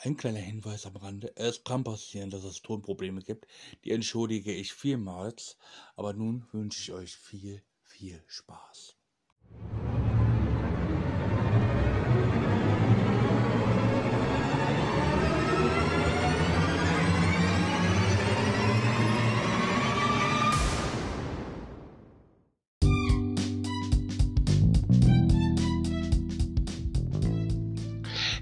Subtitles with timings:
[0.00, 1.32] Ein kleiner Hinweis am Rande.
[1.34, 3.48] Es kann passieren, dass es Tonprobleme gibt.
[3.84, 5.56] Die entschuldige ich vielmals.
[5.96, 8.94] Aber nun wünsche ich euch viel, viel Spaß.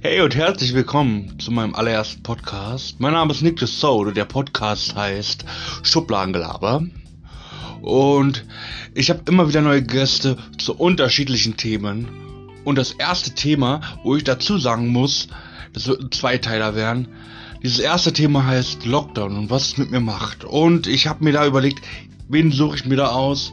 [0.09, 3.01] Hey und herzlich willkommen zu meinem allerersten Podcast.
[3.01, 5.45] Mein Name ist Nick the Soul und der Podcast heißt
[5.83, 6.87] Schubladengelaber.
[7.83, 8.45] Und
[8.95, 12.07] ich habe immer wieder neue Gäste zu unterschiedlichen Themen.
[12.65, 15.27] Und das erste Thema, wo ich dazu sagen muss,
[15.73, 17.09] das wird ein Zweiteiler werden.
[17.65, 20.45] Dieses erste Thema heißt Lockdown und was es mit mir macht.
[20.45, 21.81] Und ich habe mir da überlegt,
[22.29, 23.53] wen suche ich mir da aus?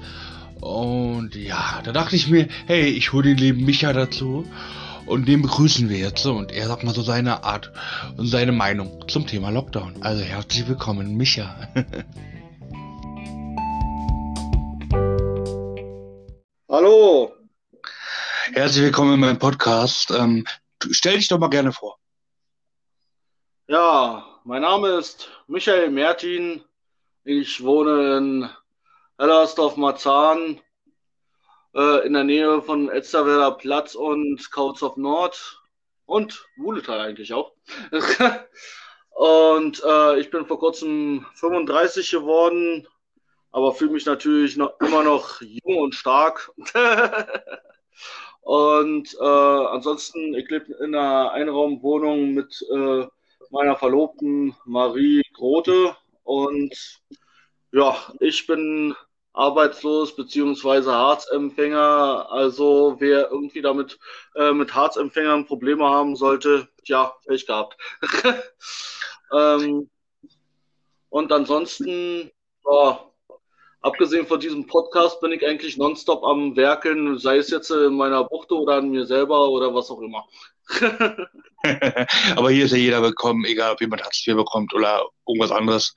[0.61, 4.45] Und ja, da dachte ich mir, hey, ich hole den lieben Micha dazu.
[5.05, 7.73] Und den begrüßen wir jetzt und er sagt mal so seine Art
[8.17, 10.01] und seine Meinung zum Thema Lockdown.
[10.01, 11.67] Also herzlich willkommen, Micha.
[16.69, 17.33] Hallo.
[18.53, 20.11] Herzlich willkommen in meinem Podcast.
[20.11, 20.45] Ähm,
[20.89, 21.97] stell dich doch mal gerne vor.
[23.67, 26.63] Ja, mein Name ist Michael Mertin.
[27.25, 28.49] Ich wohne in
[29.17, 30.61] Hellersdorf-Marzahn
[31.75, 35.61] äh, in der Nähe von Elsterwerder Platz und Kautshof Nord
[36.05, 37.53] und Wuhletal eigentlich auch.
[39.09, 42.87] und äh, ich bin vor kurzem 35 geworden,
[43.51, 46.51] aber fühle mich natürlich noch, immer noch jung und stark.
[48.41, 53.07] und äh, ansonsten, ich lebe in einer Einraumwohnung mit äh,
[53.49, 57.01] meiner Verlobten Marie Grote und
[57.71, 58.95] ja, ich bin
[59.33, 62.27] arbeitslos beziehungsweise Harzempfänger.
[62.31, 63.99] Also wer irgendwie damit
[64.35, 67.77] äh, mit Harzempfängern Probleme haben sollte, ja, Pech gehabt.
[69.33, 69.89] ähm,
[71.09, 72.31] und ansonsten,
[72.63, 72.95] oh,
[73.81, 78.23] abgesehen von diesem Podcast bin ich eigentlich nonstop am Werkeln, sei es jetzt in meiner
[78.23, 80.25] Buchte oder an mir selber oder was auch immer.
[82.35, 85.93] aber hier ist ja jeder willkommen, egal ob jemand Hartz IV bekommt oder irgendwas anderes.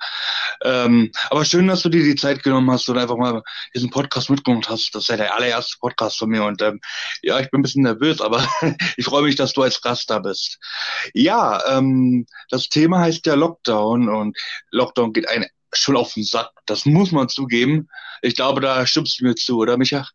[0.64, 3.42] Ähm, aber schön, dass du dir die Zeit genommen hast und einfach mal
[3.74, 4.94] diesen Podcast mitgemacht hast.
[4.94, 6.80] Das ist ja der allererste Podcast von mir und ähm,
[7.22, 8.46] ja, ich bin ein bisschen nervös, aber
[8.96, 10.58] ich freue mich, dass du als Gast da bist.
[11.14, 14.36] Ja, ähm, das Thema heißt ja Lockdown und
[14.70, 16.50] Lockdown geht einem schon auf den Sack.
[16.66, 17.88] Das muss man zugeben.
[18.22, 20.06] Ich glaube, da stimmst du mir zu, oder Micha?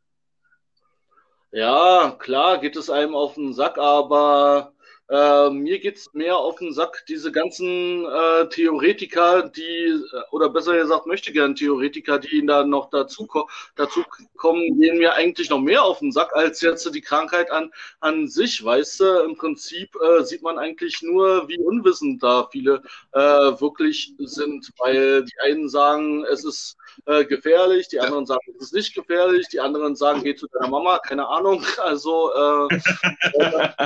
[1.54, 4.74] Ja, klar geht es einem auf den Sack, aber
[5.12, 10.78] äh, mir geht's mehr auf den Sack, diese ganzen äh, Theoretiker, die, äh, oder besser
[10.78, 13.28] gesagt, möchte gern Theoretiker, die ihnen da noch dazu,
[13.76, 14.06] dazu
[14.38, 18.30] kommen, gehen mir eigentlich noch mehr auf den Sack als jetzt die Krankheit an, an
[18.30, 18.64] sich.
[18.64, 24.14] Weißt du, im Prinzip äh, sieht man eigentlich nur, wie unwissend da viele äh, wirklich
[24.18, 28.96] sind, weil die einen sagen, es ist äh, gefährlich, die anderen sagen, es ist nicht
[28.96, 31.66] gefährlich, die anderen sagen, geh zu deiner Mama, keine Ahnung.
[31.84, 32.32] Also
[32.70, 32.80] äh,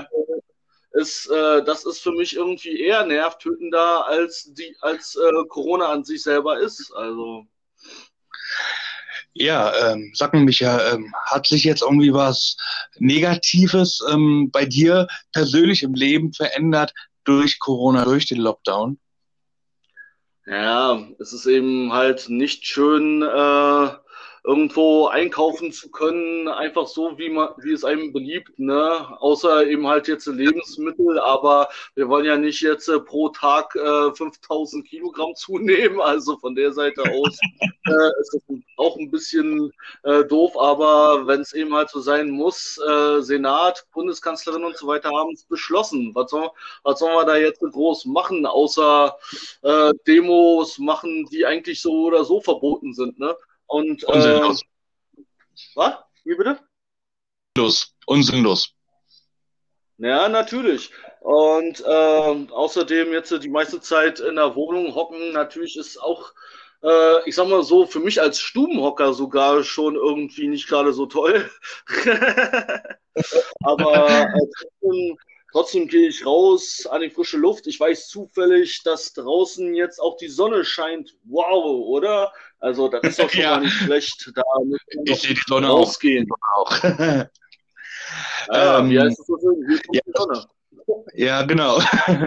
[0.96, 6.04] ist, äh, das ist für mich irgendwie eher nervtötender als die als äh, Corona an
[6.04, 6.92] sich selber ist.
[6.94, 7.46] Also
[9.34, 12.56] ja, ähm, sag mir mich ja, ähm, hat sich jetzt irgendwie was
[12.98, 16.94] Negatives ähm, bei dir persönlich im Leben verändert
[17.26, 18.98] durch Corona, durch den Lockdown?
[20.46, 23.90] Ja, es ist eben halt nicht schön, äh,
[24.46, 29.08] irgendwo einkaufen zu können, einfach so, wie man, wie es einem beliebt, ne?
[29.20, 34.14] Außer eben halt jetzt Lebensmittel, aber wir wollen ja nicht jetzt äh, pro Tag äh,
[34.14, 39.72] 5000 Kilogramm zunehmen, also von der Seite aus äh, ist das auch ein bisschen
[40.04, 44.88] äh, doof, aber wenn es eben halt so sein muss, äh, Senat, Bundeskanzlerin und so
[44.88, 46.12] weiter haben es beschlossen.
[46.14, 46.50] Was soll,
[46.84, 49.18] was soll man da jetzt groß machen, außer
[49.64, 53.36] äh, Demos machen, die eigentlich so oder so verboten sind, ne?
[53.68, 54.62] Und, Unsinnlos.
[54.62, 55.22] Äh,
[55.76, 55.96] was?
[56.24, 56.60] Wie bitte?
[57.58, 57.96] Los.
[58.06, 58.74] Unsinnlos.
[59.98, 60.92] Ja, natürlich.
[61.22, 66.34] Und äh, außerdem jetzt die meiste Zeit in der Wohnung hocken, natürlich ist auch,
[66.84, 71.06] äh, ich sag mal so, für mich als Stubenhocker sogar schon irgendwie nicht gerade so
[71.06, 71.50] toll.
[73.64, 74.28] Aber
[74.82, 75.16] äh,
[75.56, 77.66] Trotzdem gehe ich raus an die frische Luft.
[77.66, 81.16] Ich weiß zufällig, dass draußen jetzt auch die Sonne scheint.
[81.24, 82.34] Wow, oder?
[82.60, 83.52] Also, das ist doch schon ja.
[83.52, 84.34] mal nicht schlecht.
[84.36, 84.44] Da
[85.06, 86.28] ich sehe die Sonne rausgehen.
[86.58, 86.84] auch.
[86.84, 87.30] ja,
[88.50, 89.80] ähm, heißt es so schön?
[89.94, 90.02] ja.
[90.06, 90.46] die Sonne.
[91.14, 91.80] Ja, genau.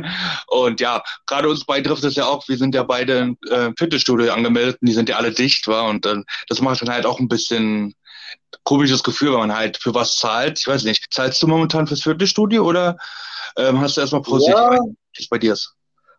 [0.46, 2.48] Und ja, gerade uns beide trifft es ja auch.
[2.48, 5.84] Wir sind ja beide im äh, Fitnessstudio angemeldet und die sind ja alle dicht, war
[5.84, 7.94] und äh, das macht dann halt auch ein bisschen
[8.64, 10.58] komisches Gefühl, wenn man halt für was zahlt.
[10.58, 12.98] Ich weiß nicht, zahlst du momentan fürs Fitnessstudio oder
[13.56, 14.56] ähm, hast du erstmal pausiert?
[14.56, 15.75] Ja, wie es bei dir ist.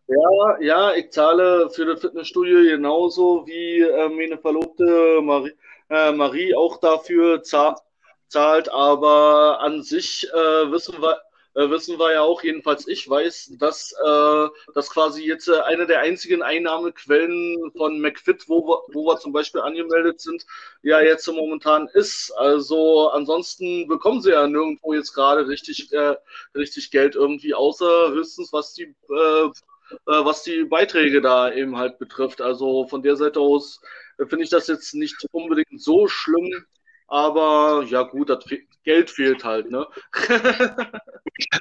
[0.07, 5.53] Ja, ja, ich zahle für das Fitnessstudio genauso wie äh, meine Verlobte Marie,
[5.89, 11.19] äh, Marie auch dafür zahlt, aber an sich äh, wissen wir,
[11.59, 15.85] äh, wissen wir ja auch, jedenfalls ich weiß, dass äh, das quasi jetzt äh, eine
[15.88, 20.45] der einzigen Einnahmequellen von McFit, wo wir, wo wir zum Beispiel angemeldet sind,
[20.83, 22.31] ja jetzt momentan ist.
[22.38, 26.15] Also ansonsten bekommen sie ja nirgendwo jetzt gerade richtig, äh,
[26.56, 29.51] richtig Geld irgendwie, außer höchstens was die äh, äh
[30.06, 32.41] was die Beiträge da eben halt betrifft.
[32.41, 33.81] Also von der Seite aus
[34.17, 36.65] äh, finde ich das jetzt nicht unbedingt so schlimm,
[37.09, 38.44] aber ja gut, das
[38.83, 39.88] Geld fehlt halt, ne?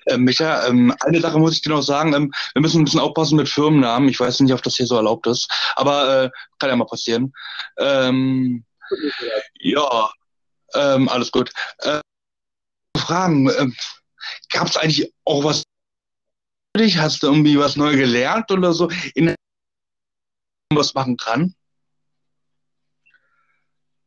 [0.06, 3.00] äh, Micha, ähm, eine Sache muss ich dir noch sagen, ähm, wir müssen ein bisschen
[3.00, 4.08] aufpassen mit Firmennamen.
[4.08, 7.32] Ich weiß nicht, ob das hier so erlaubt ist, aber äh, kann ja mal passieren.
[7.78, 8.64] Ähm,
[9.60, 10.10] ja,
[10.74, 11.50] ähm, alles gut.
[11.78, 12.00] Äh,
[12.96, 13.66] Fragen, äh,
[14.50, 15.62] gab es eigentlich auch was
[16.76, 16.98] für dich?
[16.98, 19.34] Hast du irgendwie was neu gelernt oder so, in
[20.72, 21.54] was machen kann?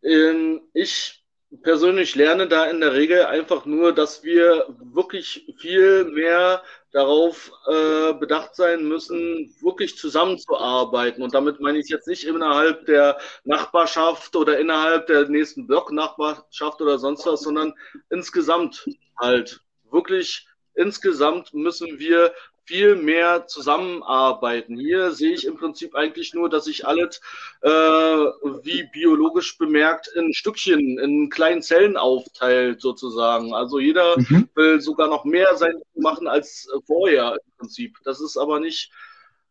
[0.04, 1.21] Ähm, ich
[1.64, 8.14] persönlich lerne da in der Regel einfach nur, dass wir wirklich viel mehr darauf äh,
[8.14, 11.24] bedacht sein müssen, wirklich zusammenzuarbeiten.
[11.24, 16.98] Und damit meine ich jetzt nicht innerhalb der Nachbarschaft oder innerhalb der nächsten Blocknachbarschaft oder
[17.00, 17.74] sonst was, sondern
[18.10, 18.86] insgesamt
[19.18, 19.62] halt.
[19.90, 22.34] Wirklich insgesamt müssen wir
[22.72, 24.80] viel mehr zusammenarbeiten.
[24.80, 27.20] Hier sehe ich im Prinzip eigentlich nur, dass sich alles,
[27.62, 33.54] äh, wie biologisch bemerkt, in Stückchen, in kleinen Zellen aufteilt, sozusagen.
[33.54, 34.48] Also jeder mhm.
[34.56, 37.98] will sogar noch mehr sein machen als vorher im Prinzip.
[38.06, 38.90] Das ist aber nicht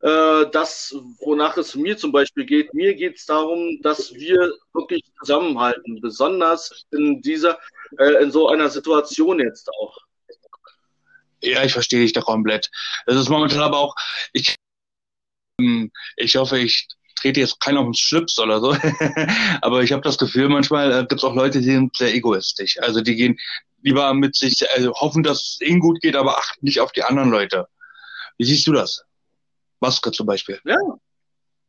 [0.00, 2.73] äh, das, wonach es mir zum Beispiel geht.
[2.73, 7.58] Mir geht es darum, dass wir wirklich zusammenhalten, besonders in dieser,
[7.99, 9.99] äh, in so einer Situation jetzt auch.
[11.42, 12.70] Ja, ich verstehe dich da komplett.
[13.06, 13.94] Das ist momentan aber auch,
[14.32, 14.56] ich,
[15.60, 18.72] ähm, ich hoffe, ich trete jetzt keiner auf den Schlips oder so,
[19.62, 22.78] aber ich habe das Gefühl, manchmal äh, gibt es auch Leute, die sind sehr egoistisch.
[22.81, 23.38] Also die gehen
[23.82, 27.02] lieber mit sich, also hoffen, dass es ihnen gut geht, aber achten nicht auf die
[27.02, 27.66] anderen Leute.
[28.38, 29.04] Wie siehst du das?
[29.81, 30.60] Maske zum Beispiel.
[30.64, 30.76] Ja,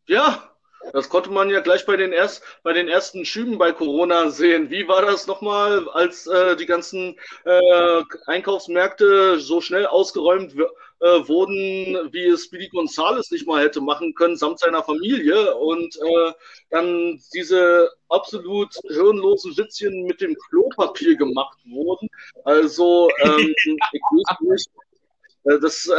[0.07, 0.50] ja,
[0.93, 4.69] das konnte man ja gleich bei den, erst, bei den ersten Schüben bei Corona sehen.
[4.69, 12.13] Wie war das nochmal, als äh, die ganzen äh, Einkaufsmärkte so schnell ausgeräumt äh, wurden,
[12.13, 15.55] wie es Speedy Gonzales nicht mal hätte machen können, samt seiner Familie.
[15.55, 16.33] Und äh,
[16.69, 22.07] dann diese absolut hirnlosen Witzchen mit dem Klopapier gemacht wurden.
[22.43, 24.69] Also, ähm, ich weiß nicht.
[25.45, 25.89] Äh, das,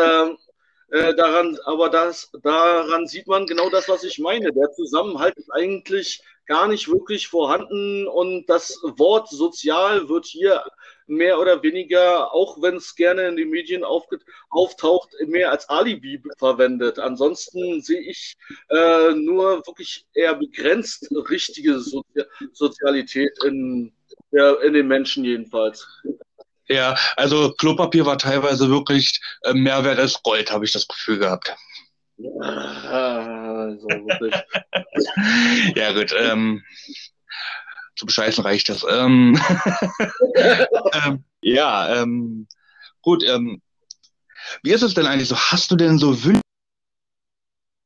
[0.92, 4.52] äh, daran, aber das, daran sieht man genau das, was ich meine.
[4.52, 10.62] Der Zusammenhalt ist eigentlich gar nicht wirklich vorhanden und das Wort sozial wird hier
[11.06, 16.98] mehr oder weniger, auch wenn es gerne in den Medien auftaucht, mehr als Alibi verwendet.
[16.98, 18.36] Ansonsten sehe ich
[18.68, 22.22] äh, nur wirklich eher begrenzt richtige Sozi
[22.52, 23.94] Sozialität in,
[24.30, 25.86] ja, in den Menschen jedenfalls.
[26.68, 31.18] Ja, also Klopapier war teilweise wirklich äh, mehr wert als Gold, habe ich das Gefühl
[31.18, 31.54] gehabt.
[32.40, 33.88] Ah, so
[35.74, 36.14] ja, gut.
[36.16, 36.62] Ähm,
[37.96, 38.84] zu bescheißen reicht das.
[38.88, 39.40] Ähm,
[41.04, 42.46] ähm, ja, ähm,
[43.00, 43.24] gut.
[43.24, 43.60] Ähm,
[44.62, 45.36] wie ist es denn eigentlich so?
[45.36, 46.42] Hast du denn so Wünsche?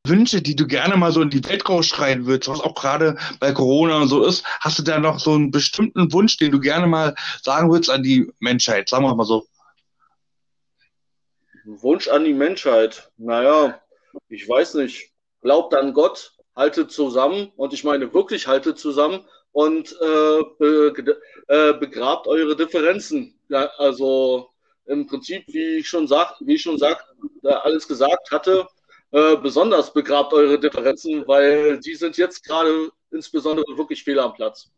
[0.08, 3.52] Wünsche, die du gerne mal so in die Welt rausschreien würdest, was auch gerade bei
[3.52, 6.86] Corona und so ist, hast du da noch so einen bestimmten Wunsch, den du gerne
[6.86, 8.88] mal sagen würdest an die Menschheit?
[8.88, 9.46] Sagen wir mal so.
[11.64, 13.10] Wunsch an die Menschheit.
[13.16, 13.80] Naja,
[14.28, 15.10] ich weiß nicht.
[15.42, 21.72] Glaubt an Gott, haltet zusammen und ich meine wirklich haltet zusammen und äh, be, äh,
[21.74, 23.38] begrabt eure Differenzen.
[23.48, 24.50] Ja, also
[24.86, 27.04] im Prinzip, wie ich schon sag, wie ich schon sag,
[27.42, 28.66] alles gesagt hatte,
[29.12, 34.70] äh, besonders begrabt eure Differenzen, weil die sind jetzt gerade insbesondere wirklich fehl am Platz.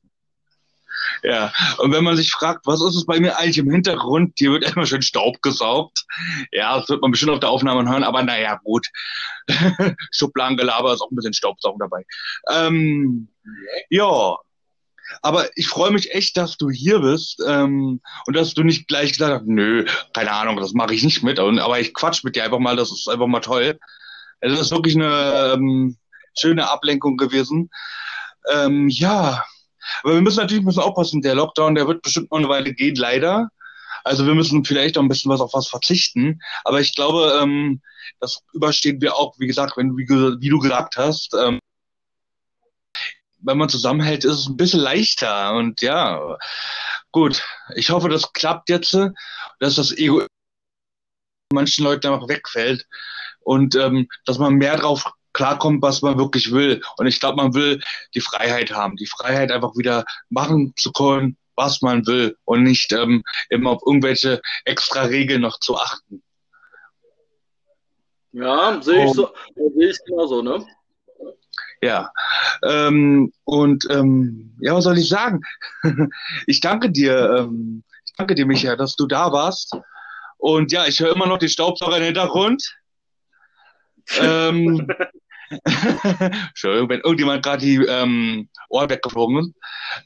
[1.23, 4.53] Ja, und wenn man sich fragt, was ist es bei mir eigentlich im Hintergrund, hier
[4.53, 6.05] wird immer schön Staub gesaugt.
[6.53, 8.87] Ja, das wird man bestimmt auf der Aufnahme hören, aber naja, gut.
[10.13, 12.05] Schubladengelaber ist auch ein bisschen Staubsaugen dabei.
[12.51, 13.29] Ähm,
[13.91, 14.37] ja,
[15.23, 19.13] aber ich freue mich echt, dass du hier bist ähm, und dass du nicht gleich
[19.13, 21.39] gesagt hast, nö, keine Ahnung, das mache ich nicht mit.
[21.39, 23.79] Aber ich quatsch mit dir einfach mal, das ist einfach mal toll.
[24.40, 25.97] Es ist wirklich eine ähm,
[26.38, 27.71] schöne Ablenkung gewesen.
[28.50, 29.45] Ähm, ja,
[30.02, 31.23] aber wir müssen natürlich müssen aufpassen.
[31.23, 33.50] Der Lockdown, der wird bestimmt noch eine Weile gehen, leider.
[34.04, 36.40] Also wir müssen vielleicht auch ein bisschen was auf was verzichten.
[36.64, 37.80] Aber ich glaube, ähm,
[38.21, 41.35] das überstehen wir auch, wie gesagt, wenn wie, wie du gesagt hast.
[41.35, 41.59] Ähm,
[43.40, 45.54] wenn man zusammenhält, ist es ein bisschen leichter.
[45.54, 46.37] Und ja,
[47.12, 47.42] gut.
[47.75, 48.97] Ich hoffe, das klappt jetzt,
[49.61, 50.25] dass das Ego
[51.52, 52.87] manchen Leuten einfach wegfällt
[53.49, 56.83] und ähm, dass man mehr drauf klarkommt, was man wirklich will.
[56.99, 57.81] Und ich glaube, man will
[58.14, 62.93] die Freiheit haben, die Freiheit einfach wieder machen zu können, was man will und nicht
[62.93, 66.23] ähm, immer auf irgendwelche extra Regeln noch zu achten.
[68.33, 70.67] Ja, sehe ich so, sehe ich genauso, ne?
[71.81, 72.12] Ja.
[72.62, 75.40] Ähm, und ähm, ja, was soll ich sagen?
[76.47, 79.75] ich danke dir, ähm, ich danke dir, Micha, dass du da warst.
[80.37, 82.78] Und ja, ich höre immer noch die Staubsauger im Hintergrund.
[84.21, 84.87] Ähm,
[86.49, 89.53] Entschuldigung, wenn irgendjemand gerade die ähm, Ohren weggeflogen ist.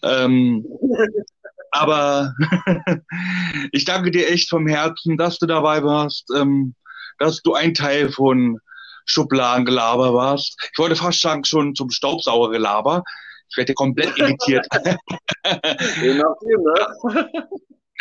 [0.02, 0.64] Ähm,
[1.72, 2.34] aber
[3.72, 6.74] ich danke dir echt vom Herzen, dass du dabei warst, ähm,
[7.18, 8.58] dass du ein Teil von
[9.06, 10.56] Schubladengelaber warst.
[10.72, 13.02] Ich wollte fast sagen, schon zum Staubsaugergelaber.
[13.50, 14.66] Ich werde komplett irritiert.
[16.00, 17.30] Je nachdem, ne?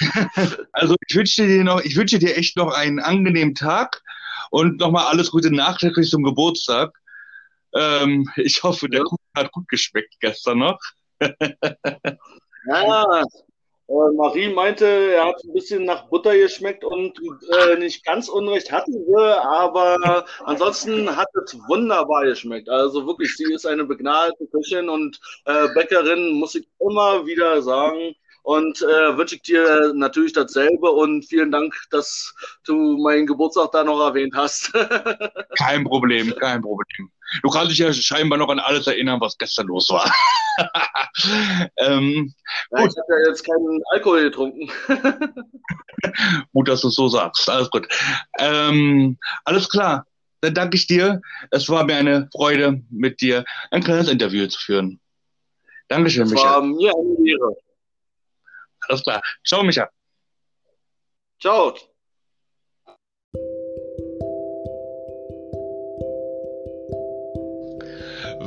[0.72, 4.02] Also ich wünsche dir noch, ich wünsche dir echt noch einen angenehmen Tag
[4.52, 6.94] und nochmal alles Gute nachträglich zum Geburtstag.
[7.74, 10.80] Ähm, ich hoffe, der Kuchen hat gut geschmeckt gestern noch.
[12.68, 13.24] ja,
[14.16, 17.20] Marie meinte, er hat ein bisschen nach Butter geschmeckt und
[17.58, 22.70] äh, nicht ganz unrecht hatten wir, aber ansonsten hat es wunderbar geschmeckt.
[22.70, 28.16] Also wirklich, sie ist eine begnadete Köchin und äh, Bäckerin, muss ich immer wieder sagen.
[28.44, 32.34] Und äh, wünsche ich dir natürlich dasselbe und vielen Dank, dass
[32.66, 34.74] du meinen Geburtstag da noch erwähnt hast.
[35.58, 37.12] kein Problem, kein Problem.
[37.44, 40.12] Du kannst dich ja scheinbar noch an alles erinnern, was gestern los war.
[41.78, 42.34] ähm,
[42.72, 44.70] ja, ich habe ja jetzt keinen Alkohol getrunken.
[46.54, 47.50] gut, dass du es so sagst.
[47.50, 47.88] Alles gut.
[48.38, 50.06] Ähm, alles klar.
[50.42, 51.22] Dann danke ich dir.
[51.52, 55.00] Es war mir eine Freude, mit dir ein kleines Interview zu führen.
[55.88, 56.50] Dankeschön, Michael.
[56.50, 57.56] War mir eine Ehre.
[58.92, 59.22] Alles klar.
[59.46, 59.90] Ciao, Micha.
[61.40, 61.74] Ciao.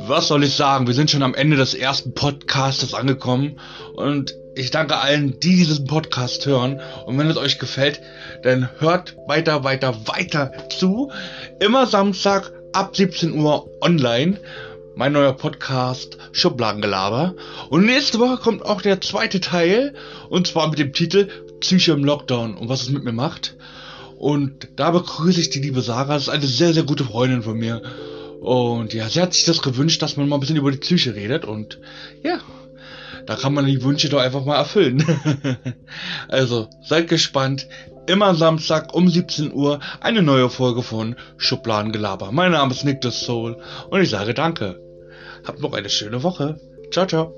[0.07, 0.85] Was soll ich sagen?
[0.85, 3.59] Wir sind schon am Ende des ersten Podcastes angekommen
[3.95, 6.79] und ich danke allen, die diesen Podcast hören.
[7.07, 7.99] Und wenn es euch gefällt,
[8.43, 11.11] dann hört weiter, weiter, weiter zu.
[11.59, 14.39] Immer Samstag ab 17 Uhr online
[14.95, 17.35] mein neuer Podcast Schubladengelaber.
[17.69, 19.93] Und nächste Woche kommt auch der zweite Teil,
[20.29, 21.27] und zwar mit dem Titel
[21.59, 23.57] Psyche im Lockdown und was es mit mir macht.
[24.17, 27.57] Und da begrüße ich die liebe Sarah, das ist eine sehr, sehr gute Freundin von
[27.57, 27.81] mir.
[28.41, 31.15] Und ja, sie hat sich das gewünscht, dass man mal ein bisschen über die Psyche
[31.15, 31.79] redet und
[32.23, 32.39] ja,
[33.25, 35.03] da kann man die Wünsche doch einfach mal erfüllen.
[36.27, 37.67] also, seid gespannt.
[38.07, 42.31] Immer Samstag um 17 Uhr eine neue Folge von Schubladengelaber.
[42.31, 43.57] Mein Name ist Nick the Soul
[43.89, 44.84] und ich sage danke.
[45.45, 46.57] Habt noch eine schöne Woche.
[46.91, 47.31] Ciao, ciao.